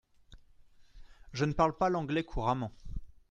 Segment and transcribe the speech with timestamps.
[1.31, 2.71] Je ne parle pas l’anglais couramment.